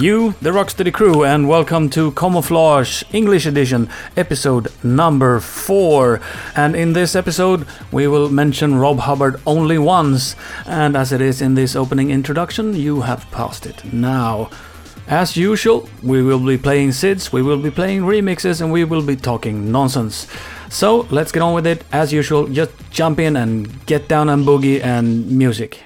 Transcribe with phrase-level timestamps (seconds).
[0.00, 6.20] You, the Rocksteady crew, and welcome to Camouflage English Edition, episode number 4.
[6.54, 11.42] And in this episode, we will mention Rob Hubbard only once, and as it is
[11.42, 14.50] in this opening introduction, you have passed it now.
[15.08, 19.02] As usual, we will be playing SIDS, we will be playing remixes, and we will
[19.02, 20.28] be talking nonsense.
[20.68, 21.82] So let's get on with it.
[21.90, 25.82] As usual, just jump in and get down and boogie and music.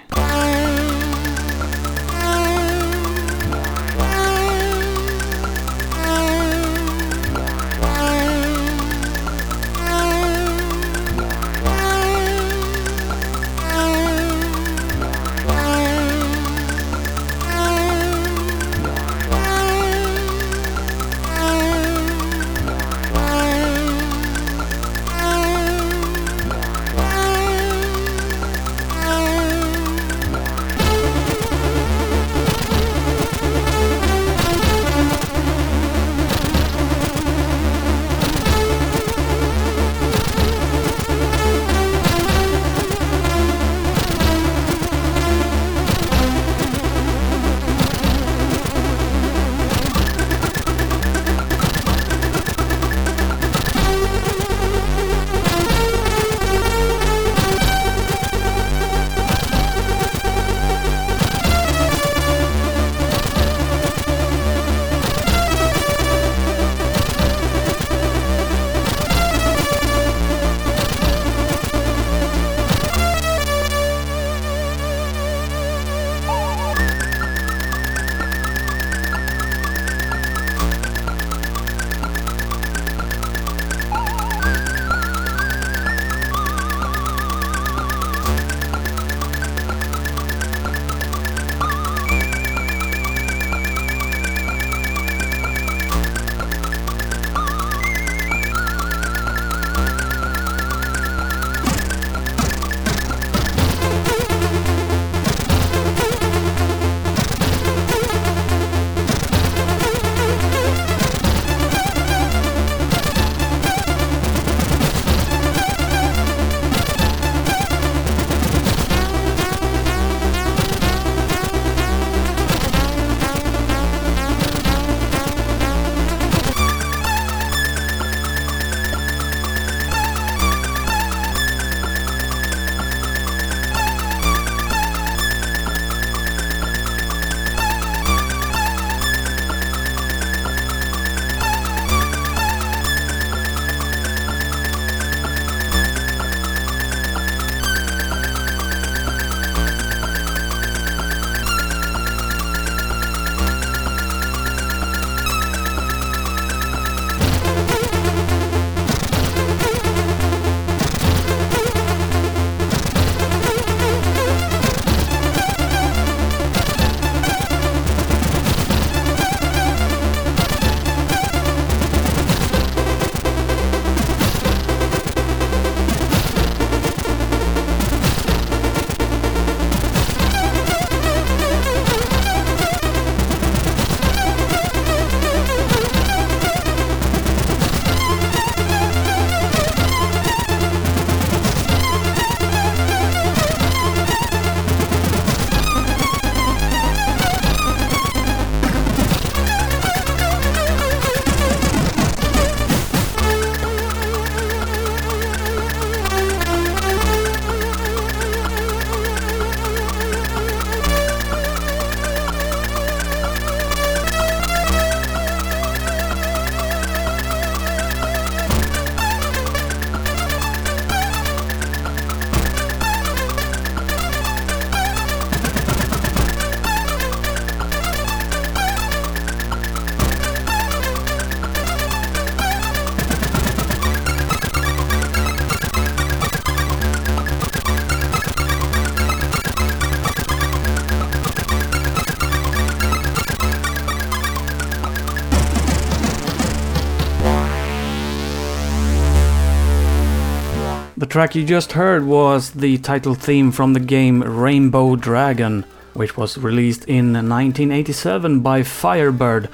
[251.12, 256.38] Track you just heard was the title theme from the game Rainbow Dragon, which was
[256.38, 259.50] released in 1987 by Firebird,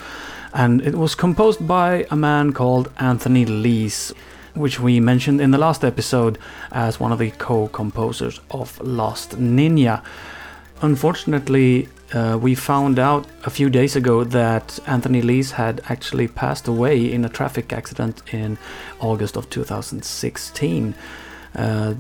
[0.55, 4.15] and it was composed by a man called Anthony Lees,
[4.55, 6.39] which we mentioned in the last episode
[6.71, 10.01] as one of the co composers of Last Ninja.
[10.81, 16.67] Unfortunately, Uh, we found out a few days ago that Anthony Lees had actually passed
[16.67, 18.57] away in a traffic accident in
[18.99, 20.95] August of 2016.
[21.55, 21.95] Uh,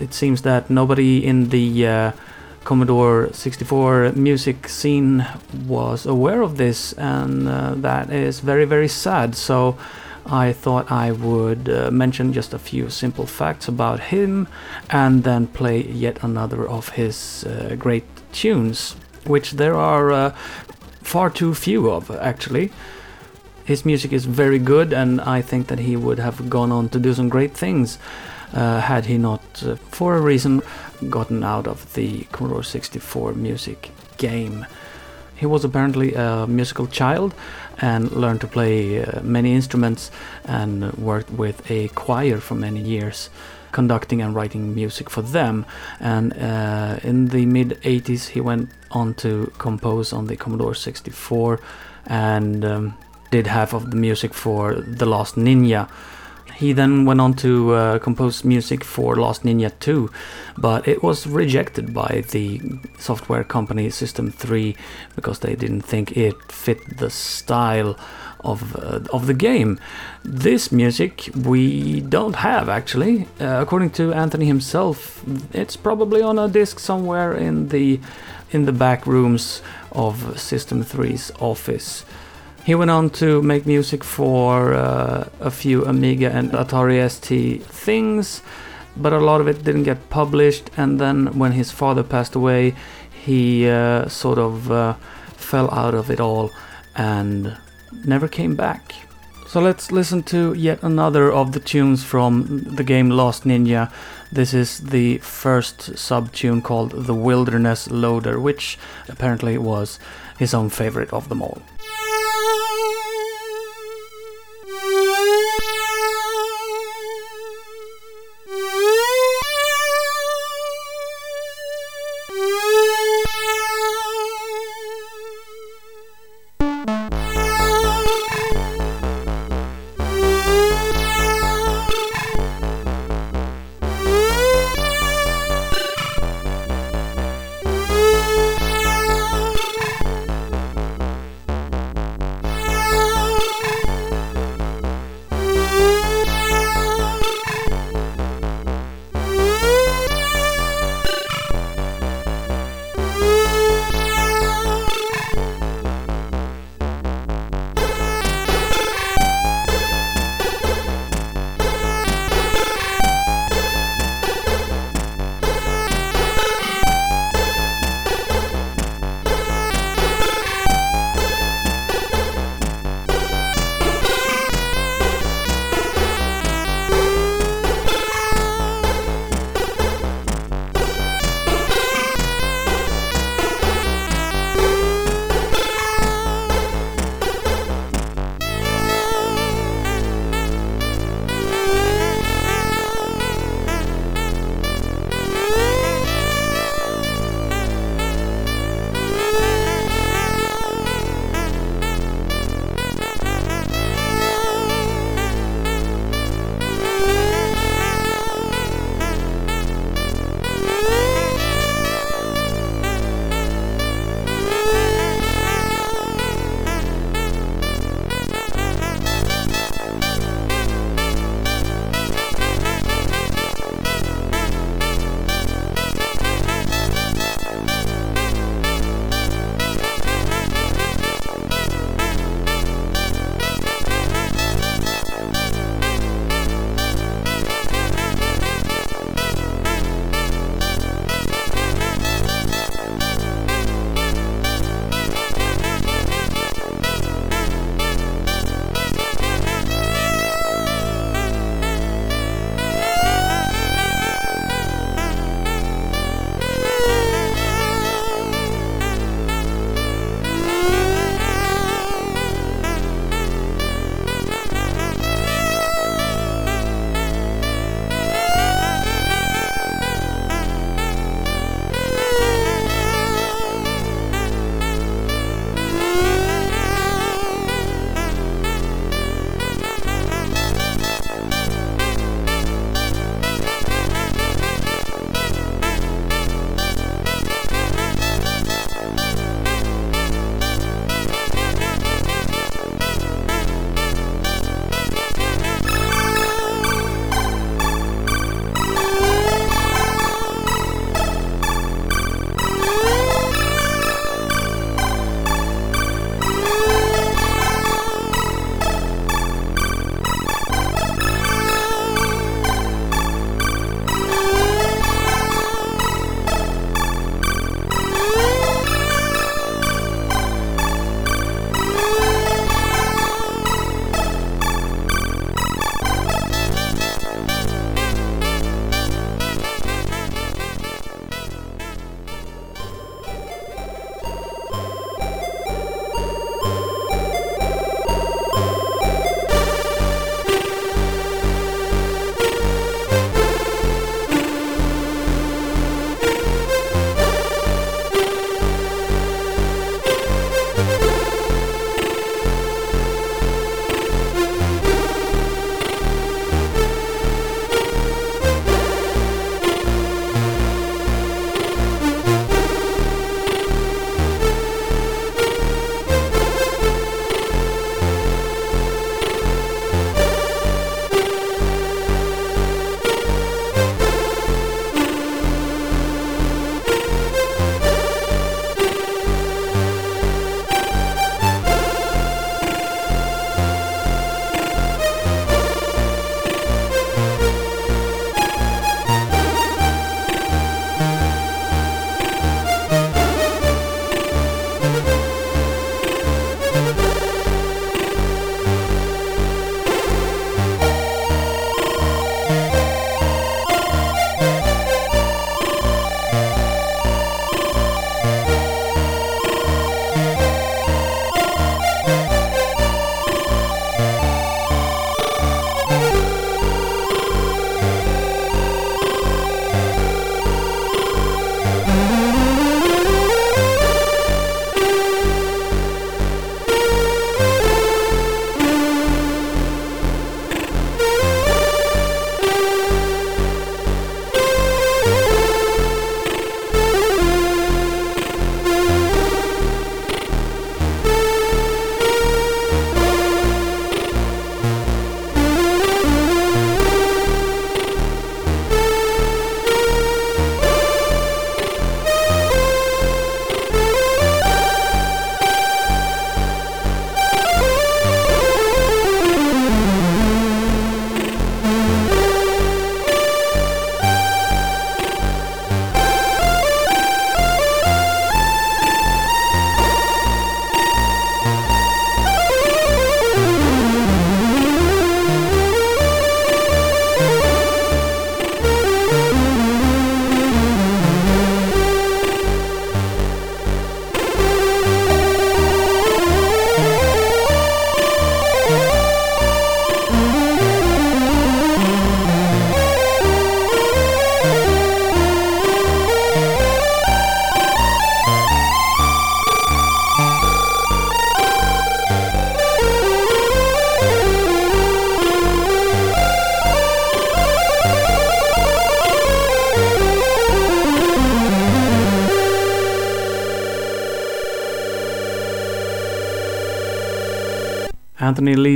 [0.00, 2.12] it seems that nobody in the uh,
[2.64, 5.26] Commodore 64 music scene
[5.66, 9.34] was aware of this, and uh, that is very, very sad.
[9.34, 9.78] So
[10.26, 14.46] I thought I would uh, mention just a few simple facts about him
[14.90, 18.96] and then play yet another of his uh, great tunes
[19.28, 20.30] which there are uh,
[21.02, 22.70] far too few of, actually.
[23.64, 26.98] His music is very good, and I think that he would have gone on to
[26.98, 27.98] do some great things
[28.52, 30.62] uh, had he not, uh, for a reason,
[31.08, 34.66] gotten out of the Commodore 64 music game.
[35.36, 37.34] He was apparently a musical child
[37.80, 40.10] and learned to play uh, many instruments
[40.44, 43.30] and worked with a choir for many years
[43.72, 45.64] conducting and writing music for them.
[46.00, 51.60] And uh, in the mid 80s, he went on to compose on the Commodore 64
[52.06, 52.94] and um,
[53.30, 55.88] did half of the music for The Last Ninja.
[56.56, 60.10] He then went on to uh, compose music for Last Ninja 2,
[60.56, 62.60] but it was rejected by the
[62.98, 64.74] software company System 3
[65.14, 67.96] because they didn't think it fit the style
[68.40, 69.78] of uh, of the game.
[70.24, 73.26] This music we don't have actually.
[73.40, 75.22] Uh, according to Anthony himself,
[75.52, 78.00] it's probably on a disc somewhere in the
[78.50, 79.62] in the back rooms
[79.92, 82.04] of System 3's office.
[82.68, 88.42] He went on to make music for uh, a few Amiga and Atari ST things,
[88.94, 90.68] but a lot of it didn't get published.
[90.76, 92.74] And then when his father passed away,
[93.24, 94.96] he uh, sort of uh,
[95.34, 96.50] fell out of it all
[96.94, 97.56] and
[98.04, 98.92] never came back.
[99.46, 103.90] So let's listen to yet another of the tunes from the game Last Ninja.
[104.30, 108.78] This is the first sub tune called The Wilderness Loader, which
[109.08, 109.98] apparently was
[110.38, 111.62] his own favorite of them all.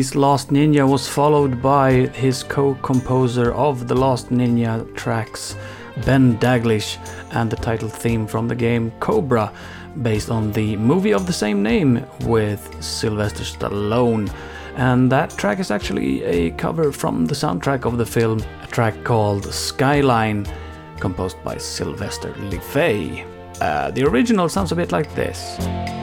[0.03, 5.55] Lees' Last Ninja was followed by his co composer of the Last Ninja tracks,
[6.05, 6.99] Ben Daglish,
[7.31, 9.53] and the title theme from the game Cobra,
[10.03, 14.29] based on the movie of the same name with Sylvester Stallone.
[14.75, 19.05] And that track is actually a cover from the soundtrack of the film, a track
[19.05, 20.49] called Skyline,
[20.99, 23.25] composed by Sylvester Levay.
[23.61, 26.02] Uh, the original sounds a bit like this.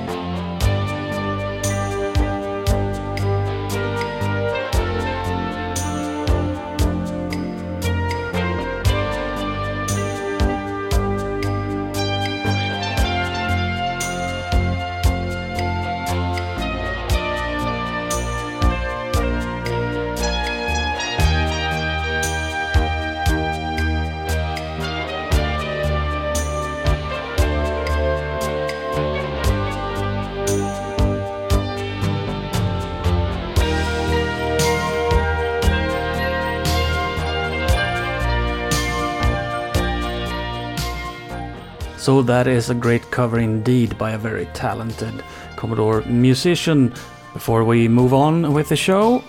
[42.29, 45.23] That is a great cover indeed by a very talented
[45.55, 46.93] Commodore musician.
[47.33, 49.23] Before we move on with the show,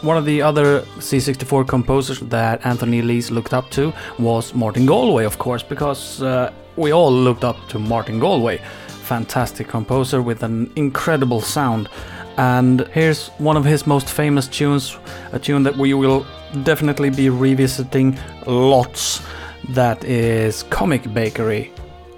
[0.00, 5.26] One of the other C64 composers that Anthony Lees looked up to was Martin Galway,
[5.26, 8.62] of course, because uh, we all looked up to Martin Galway.
[9.02, 11.90] Fantastic composer with an incredible sound
[12.36, 14.96] and here's one of his most famous tunes,
[15.32, 16.26] a tune that we will
[16.62, 19.22] definitely be revisiting lots.
[19.70, 21.72] That is Comic Bakery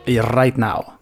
[0.06, 0.98] right now.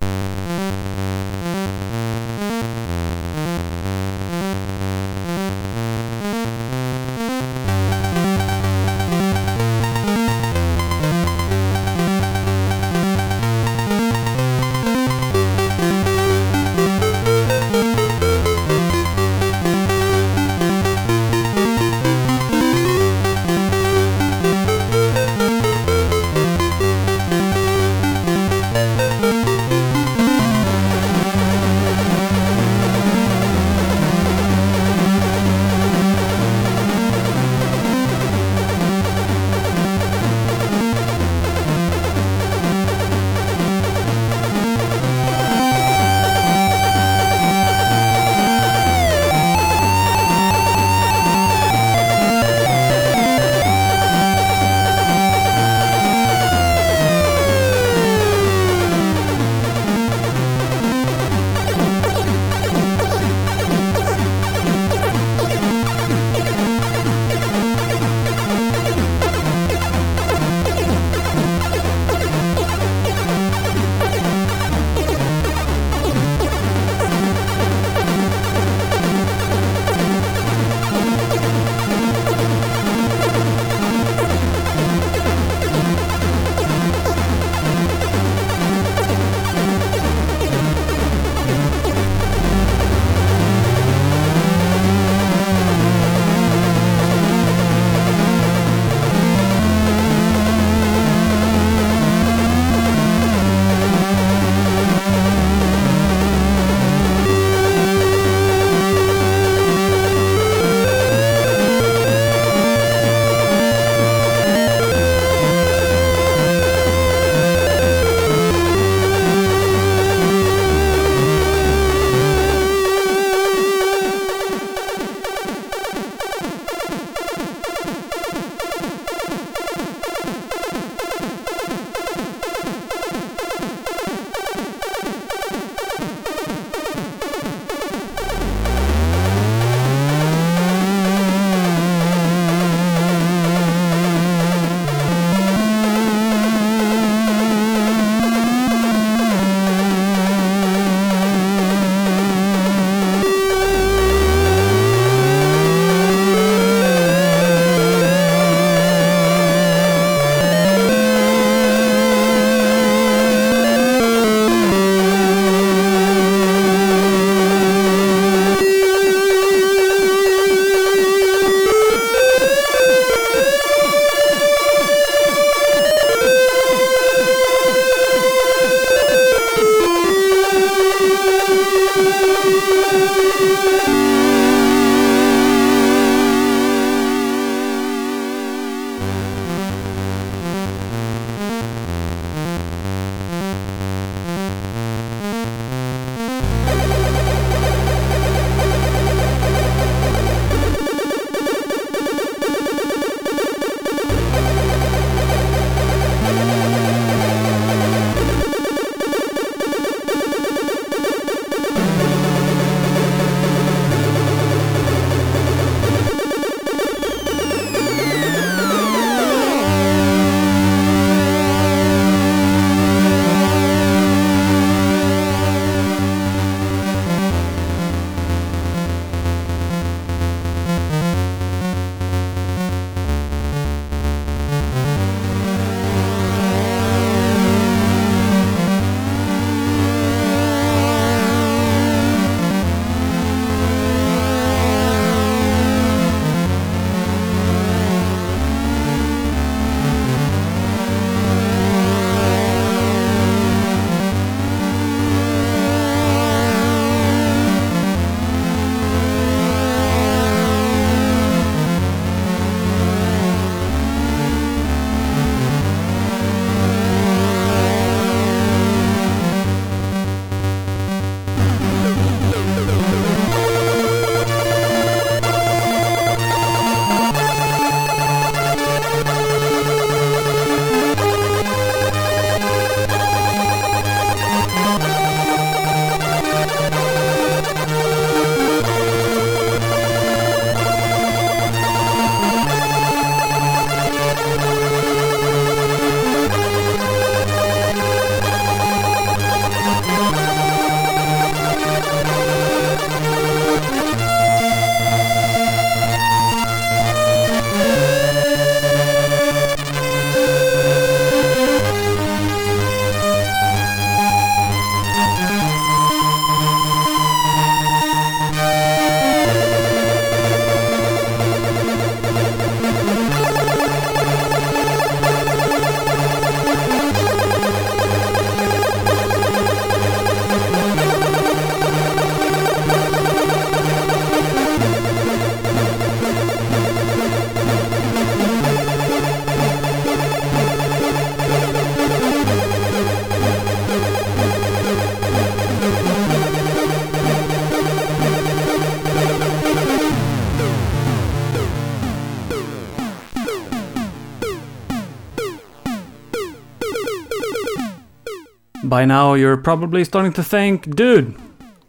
[358.80, 361.14] By now, you're probably starting to think, dude,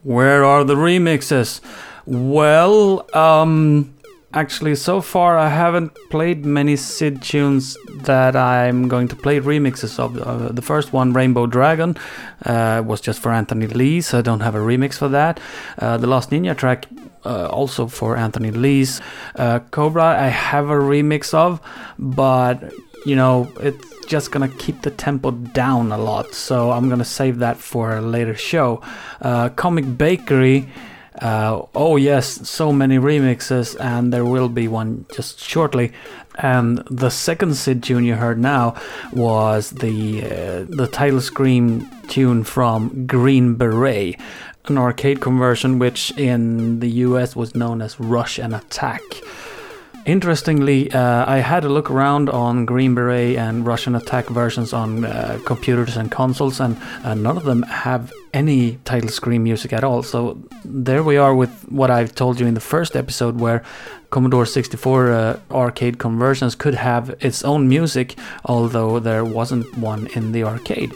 [0.02, 1.60] where are the remixes?
[2.06, 3.94] Well, um,
[4.34, 10.00] actually, so far I haven't played many Sid tunes that I'm going to play remixes
[10.00, 10.18] of.
[10.18, 11.98] Uh, the first one, Rainbow Dragon,
[12.46, 15.42] uh, was just for Anthony Lee, so I don't have a remix for that.
[15.80, 16.88] Uh, the Last Ninja track,
[17.26, 19.02] uh, also for Anthony Lees.
[19.36, 21.60] Uh, Cobra, I have a remix of,
[22.00, 22.72] but
[23.06, 27.40] you know, it's just gonna keep the tempo down a lot, so I'm gonna save
[27.40, 28.82] that for a later show.
[29.22, 30.70] Uh, Comic Bakery.
[31.22, 35.92] Uh, oh yes, so many remixes, and there will be one just shortly.
[36.36, 38.76] And the second Sid tune you heard now
[39.12, 44.20] was the uh, the title screen tune from Green Beret,
[44.68, 49.02] an arcade conversion which in the US was known as Rush'n Attack.
[50.06, 55.06] Interestingly, uh, I had a look around on Green Beret and Rush'n Attack versions on
[55.06, 59.84] uh, computers and consoles, and uh, none of them have any title screen music at
[59.84, 60.02] all.
[60.02, 63.64] So there we are with what I've told you in the first episode, where
[64.10, 70.32] Commodore 64 uh, arcade conversions could have its own music, although there wasn't one in
[70.32, 70.92] the arcade.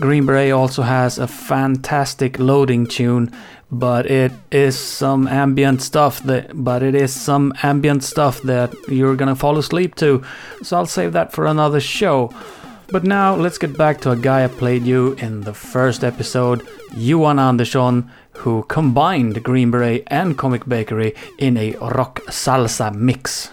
[0.00, 3.32] Green Beret also has a fantastic loading tune,
[3.70, 9.16] but it is some ambient stuff that but it is some ambient stuff that you're
[9.16, 10.22] gonna fall asleep to.
[10.62, 12.30] So I'll save that for another show.
[12.88, 16.64] But now let's get back to a guy I played you in the first episode,
[16.94, 23.50] Johan Andersson, who combined Green Beret and Comic Bakery in a rock salsa mix.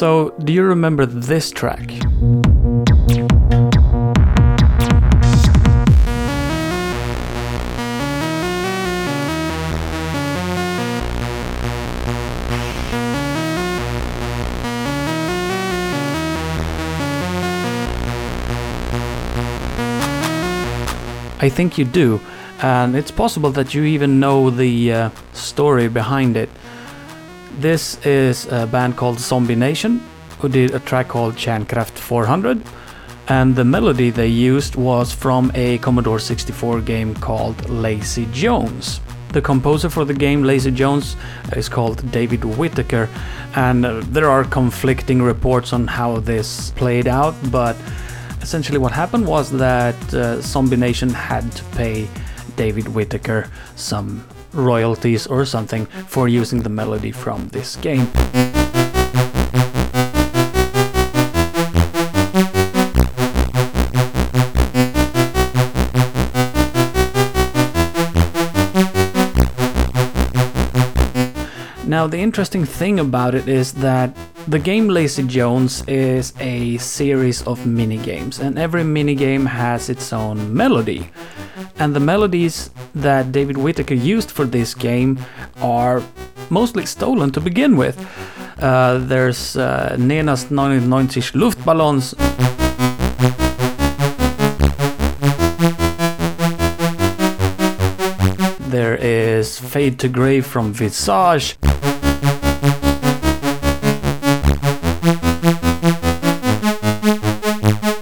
[0.00, 1.90] So, do you remember this track?
[21.42, 22.22] I think you do,
[22.62, 26.48] and it's possible that you even know the uh, story behind it.
[27.58, 30.00] This is a band called Zombie Nation
[30.38, 32.62] who did a track called Kärnkraft 400,
[33.28, 39.00] and the melody they used was from a Commodore 64 game called Lazy Jones.
[39.32, 41.16] The composer for the game, Lazy Jones,
[41.54, 43.08] is called David Whittaker,
[43.54, 47.76] and uh, there are conflicting reports on how this played out, but
[48.40, 52.08] essentially what happened was that uh, Zombie Nation had to pay
[52.56, 58.08] David Whittaker some royalties or something for using the melody from this game.
[71.90, 77.42] Now, the interesting thing about it is that the game Lazy Jones is a series
[77.46, 81.10] of mini games, and every mini game has its own melody.
[81.78, 85.18] And the melodies that David Whittaker used for this game
[85.60, 86.02] are
[86.50, 87.96] mostly stolen to begin with.
[88.60, 92.14] Uh, there's uh, Nena's 99 Luftballons.
[98.70, 101.56] There is Fade to Grey from Visage.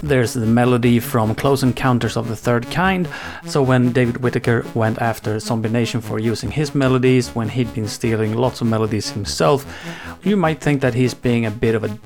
[0.09, 3.07] There's the melody from Close Encounters of the Third Kind.
[3.45, 7.87] So when David Whittaker went after Zombie Nation for using his melodies, when he'd been
[7.87, 9.67] stealing lots of melodies himself,
[10.23, 11.99] you might think that he's being a bit of a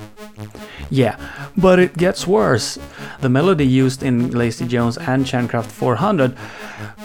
[0.89, 1.15] yeah,
[1.55, 2.77] but it gets worse.
[3.21, 6.35] The melody used in Lazy Jones and Kärnkraft 400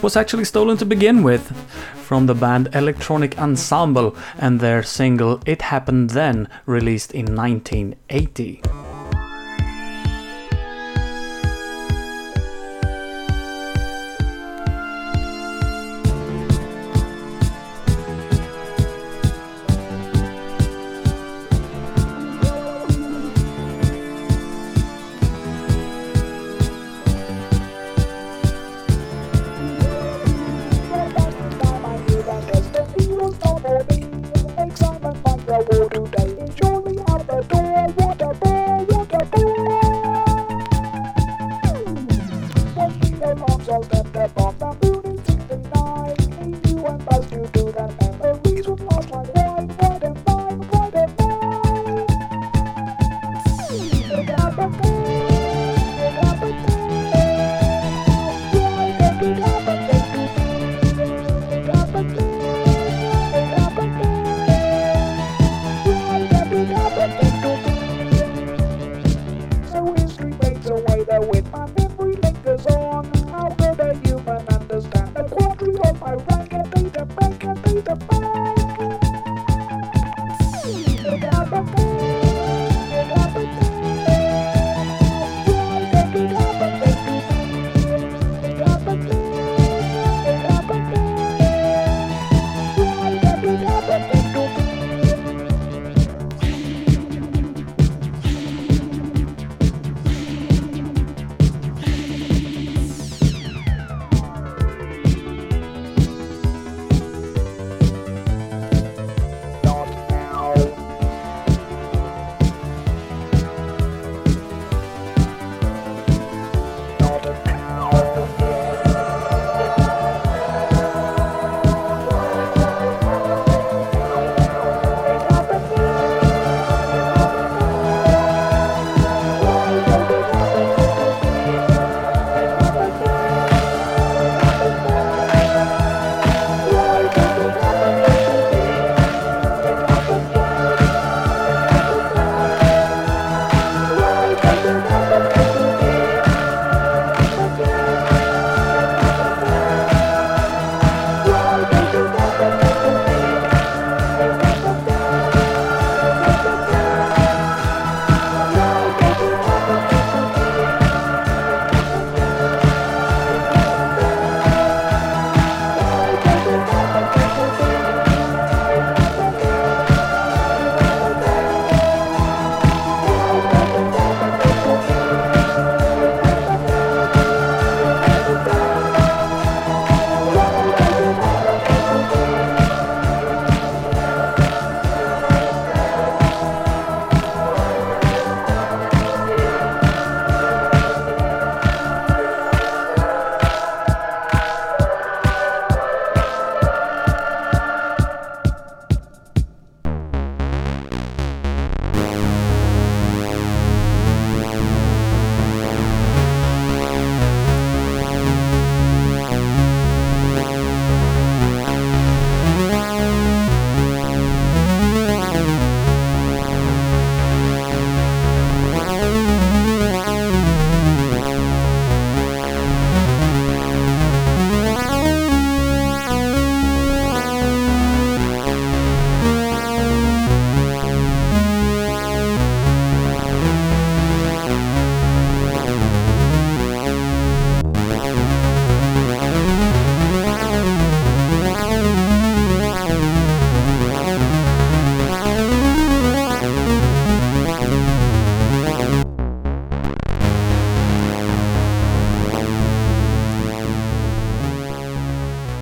[0.02, 1.56] was actually stolen to begin with
[1.94, 8.88] from the band Electronic Ensemble and their single It Happened Then, released in 1980.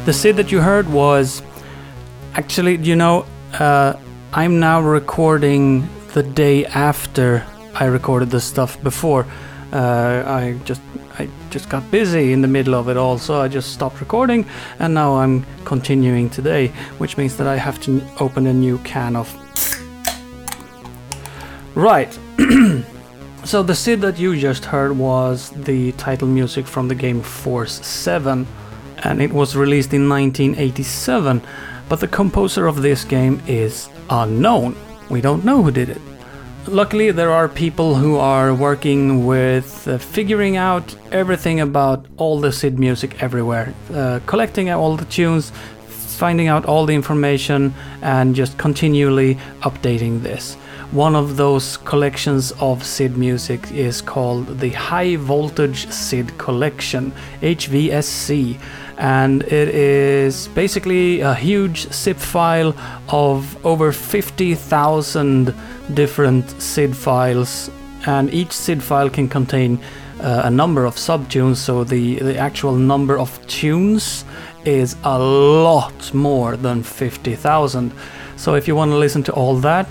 [0.06, 1.42] The Sid that you heard was
[2.34, 3.94] actually, you know, uh,
[4.32, 9.26] I'm now recording the day after I recorded the stuff before.
[9.72, 10.80] Uh, I just
[11.18, 14.46] I just got busy in the middle of it all, so I just stopped recording,
[14.78, 19.16] and now I'm continuing today, which means that I have to open a new can
[19.16, 19.28] of.
[21.74, 22.16] Right.
[23.44, 27.84] so the Sid that you just heard was the title music from the game Force
[27.84, 28.46] 7,
[29.06, 31.40] and it was released in 1987,
[31.88, 34.76] but the composer of this game is unknown.
[35.08, 36.00] We don't know who did it.
[36.66, 42.50] Luckily, there are people who are working with uh, figuring out everything about all the
[42.50, 45.52] Sid music everywhere, uh, collecting all the tunes,
[45.86, 50.56] finding out all the information, and just continually updating this.
[50.92, 58.58] One of those collections of SID music is called the High Voltage SID Collection, HVSC
[58.98, 62.74] and it is basically a huge zip file
[63.08, 65.54] of over 50,000
[65.94, 67.70] different SID files,
[68.06, 69.78] and each SID file can contain
[70.20, 74.24] uh, a number of subtunes, so the, the actual number of tunes
[74.64, 77.92] is a lot more than 50,000.
[78.36, 79.86] So if you want to listen to all that,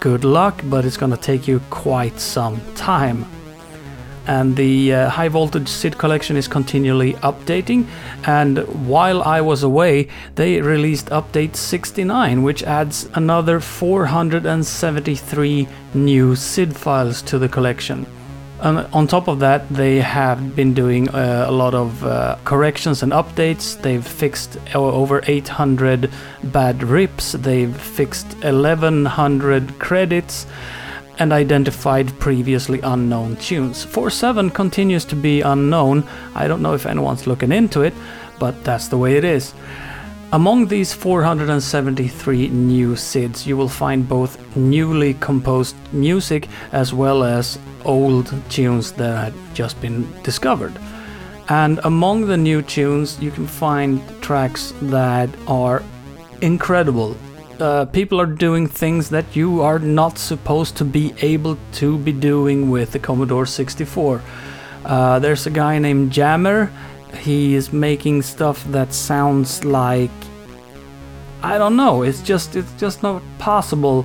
[0.00, 3.26] good luck, but it's gonna take you quite some time
[4.28, 7.86] and the uh, high voltage SID collection is continually updating.
[8.24, 16.76] And while I was away, they released update 69, which adds another 473 new SID
[16.76, 18.06] files to the collection.
[18.60, 23.02] And on top of that, they have been doing uh, a lot of uh, corrections
[23.02, 23.80] and updates.
[23.80, 26.10] They've fixed over 800
[26.44, 30.46] bad rips, they've fixed 1100 credits
[31.18, 33.84] and identified previously unknown tunes.
[33.84, 36.04] Force 7 continues to be unknown.
[36.34, 37.94] I don't know if anyone's looking into it,
[38.38, 39.54] but that's the way it is.
[40.32, 47.58] Among these 473 new SIDs, you will find both newly composed music as well as
[47.84, 50.78] old tunes that had just been discovered.
[51.48, 55.82] And among the new tunes, you can find tracks that are
[56.42, 57.16] incredible
[57.60, 62.12] uh, people are doing things that you are not supposed to be able to be
[62.12, 64.22] doing with the Commodore 64.
[64.84, 66.70] Uh, there's a guy named Jammer.
[67.20, 70.10] He is making stuff that sounds like
[71.42, 72.02] I don't know.
[72.02, 74.04] It's just it's just not possible.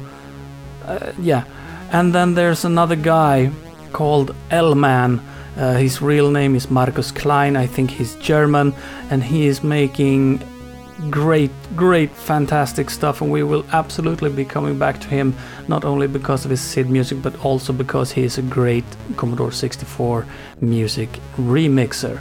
[0.85, 1.45] Uh, yeah,
[1.91, 3.51] and then there's another guy
[3.91, 5.19] called LMan.
[5.57, 7.55] Uh, his real name is Markus Klein.
[7.55, 8.73] I think he's German,
[9.09, 10.43] and he is making
[11.09, 15.35] great, great, fantastic stuff, and we will absolutely be coming back to him
[15.67, 18.85] not only because of his SID music, but also because he is a great
[19.17, 20.25] Commodore 64
[20.61, 22.19] music remixer.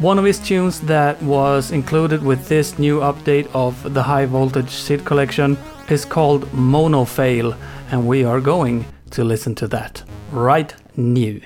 [0.00, 4.70] One of his tunes that was included with this new update of the High Voltage
[4.70, 5.58] SID collection
[5.88, 7.56] is called Monofail,
[7.90, 11.38] and we are going to listen to that right now.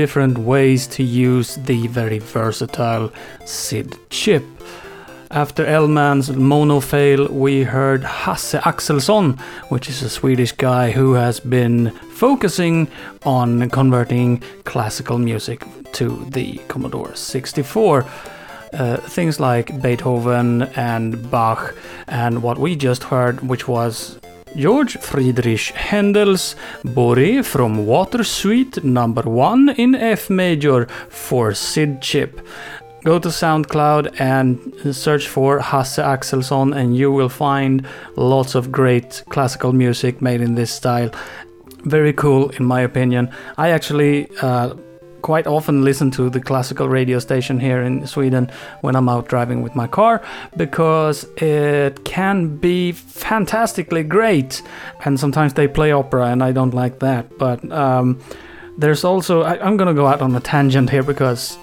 [0.00, 3.12] Different ways to use the very versatile
[3.44, 4.42] SID chip.
[5.30, 9.38] After LMan's mono fail, we heard Hasse Axelsson,
[9.68, 12.88] which is a Swedish guy who has been focusing
[13.24, 18.06] on converting classical music to the Commodore 64.
[18.72, 21.74] Uh, things like Beethoven and Bach,
[22.08, 24.19] and what we just heard, which was
[24.56, 32.40] George Friedrich Handel's Bourrée from Water Suite number 1 in F major for SID chip.
[33.04, 37.86] Go to SoundCloud and search for Hasse Axelsson, and you will find
[38.16, 41.10] lots of great classical music made in this style.
[41.84, 43.30] Very cool, in my opinion.
[43.56, 44.74] I actually uh,
[45.22, 48.50] quite often listen to the classical radio station here in Sweden
[48.80, 50.22] when I'm out driving with my car
[50.56, 54.62] because it can be fantastically great.
[55.04, 57.38] And sometimes they play opera, and I don't like that.
[57.38, 58.20] But um,
[58.78, 61.58] there's also, I, I'm gonna go out on a tangent here because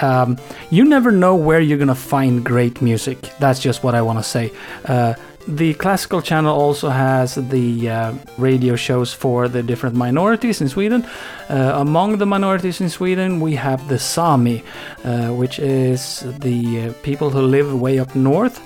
[0.00, 0.38] um,
[0.70, 3.20] you never know where you're gonna find great music.
[3.38, 4.52] That's just what I want to say.
[4.84, 5.14] Uh,
[5.46, 11.04] the classical channel also has the uh, radio shows for the different minorities in Sweden.
[11.48, 14.62] Uh, among the minorities in Sweden, we have the Sami,
[15.04, 18.60] uh, which is the uh, people who live way up north.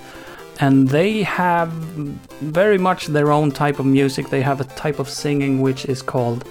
[0.60, 1.70] And they have
[2.40, 4.30] very much their own type of music.
[4.30, 6.44] They have a type of singing which is called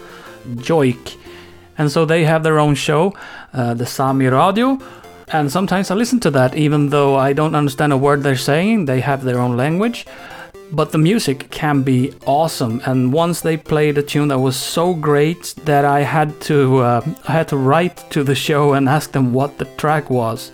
[0.57, 1.17] joik
[1.78, 3.13] and so they have their own show,
[3.53, 4.80] uh, the Sami Radio.
[5.30, 8.86] And sometimes I listen to that, even though I don't understand a word they're saying.
[8.86, 10.05] They have their own language.
[10.71, 12.82] But the music can be awesome.
[12.86, 17.01] And once they played a tune that was so great that I had to uh,
[17.28, 20.51] I had to write to the show and ask them what the track was.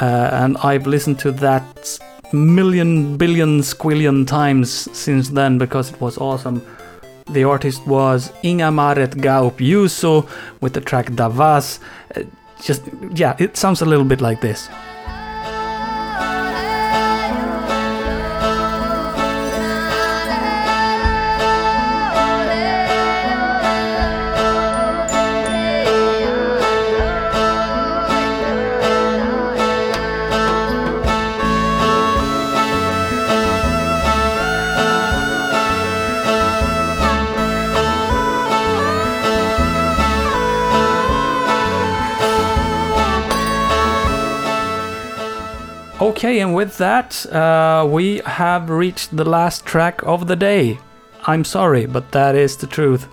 [0.00, 1.98] Uh, and I've listened to that
[2.32, 6.64] million billion squillion times since then because it was awesome.
[7.30, 10.28] The artist was Inga Maret Gaup Juuso
[10.60, 11.78] with the track Davas.
[12.62, 14.68] Just, yeah, it sounds a little bit like this.
[46.62, 50.78] With that, uh, we have reached the last track of the day.
[51.24, 53.08] I'm sorry, but that is the truth.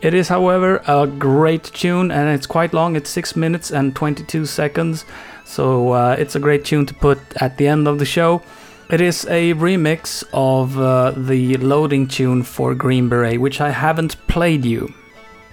[0.00, 2.96] It is, however, a great tune and it's quite long.
[2.96, 5.04] It's 6 minutes and 22 seconds,
[5.44, 8.40] so uh, it's a great tune to put at the end of the show.
[8.88, 14.16] It is a remix of uh, the loading tune for Green Beret, which I haven't
[14.26, 14.88] played you.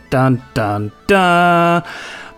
[0.09, 1.83] Dun dun dun!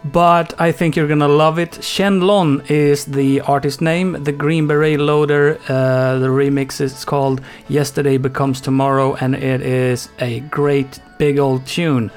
[0.04, 1.72] But I think you're gonna love it.
[1.72, 4.24] Shenlon is the artist name.
[4.24, 10.10] The Green Beret Loader, uh, the remix is called Yesterday Becomes Tomorrow, and it is
[10.20, 12.12] a great big old tune.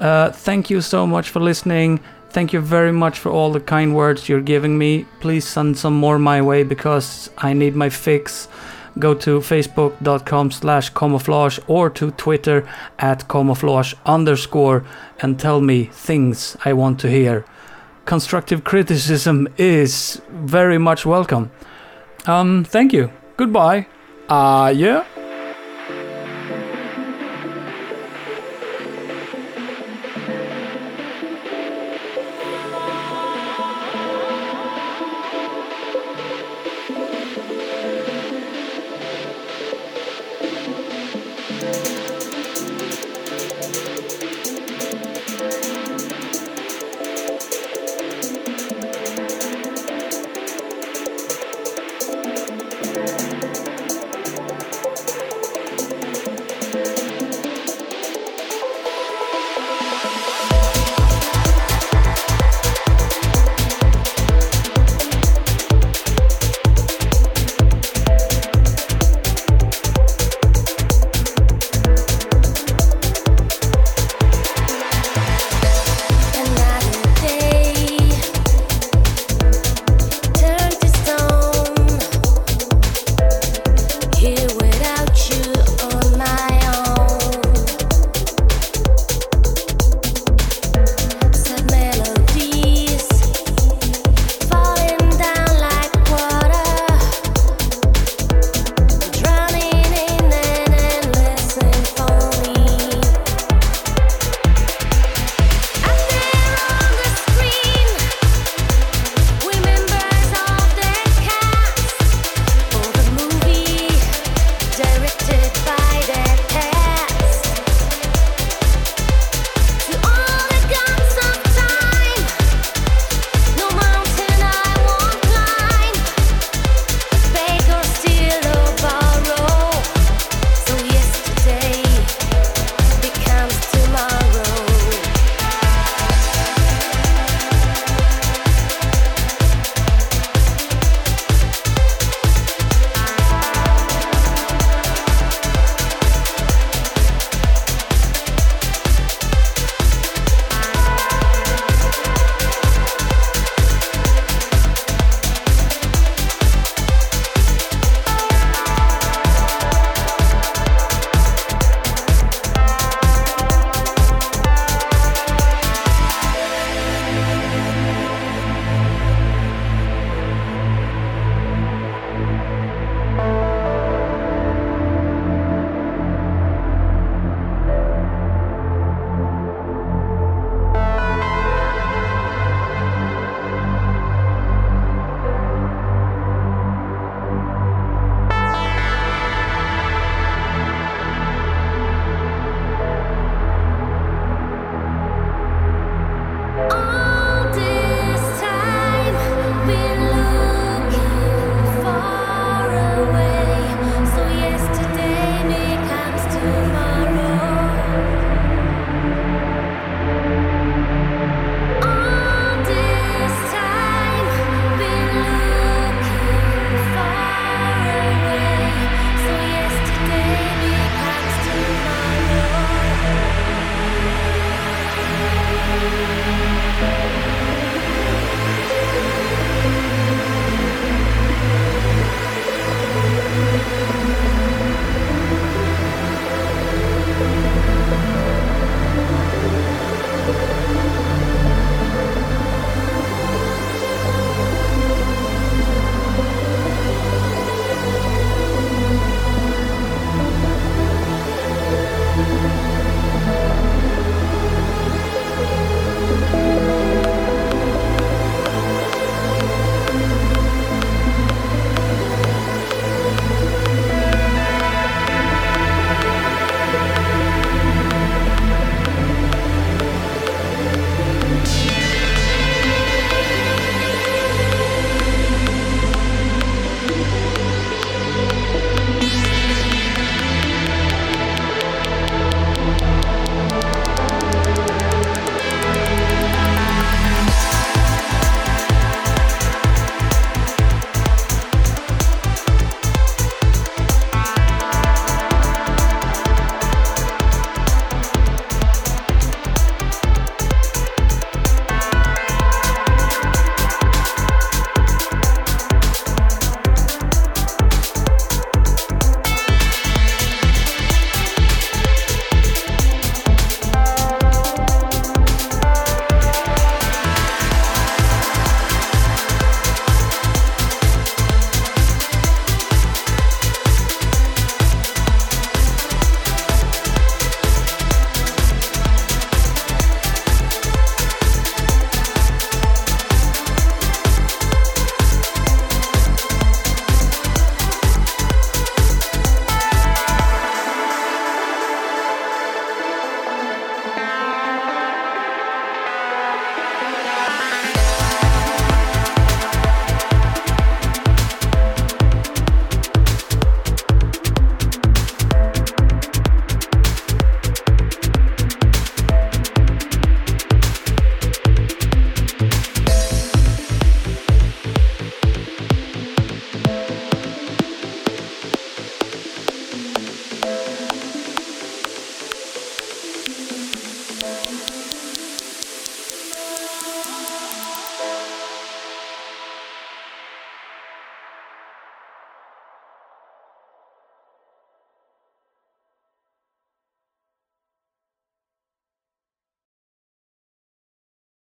[0.00, 2.00] Uh, thank you so much for listening.
[2.30, 5.06] Thank you very much for all the kind words you're giving me.
[5.20, 8.48] Please send some more my way because I need my fix
[8.98, 12.68] go to facebook.com slash camouflage or to Twitter
[12.98, 14.84] at camouflage underscore
[15.20, 17.44] and tell me things I want to hear.
[18.04, 21.50] Constructive criticism is very much welcome.
[22.26, 23.10] Um, thank you.
[23.36, 23.86] Goodbye.
[24.28, 25.04] Uh, yeah.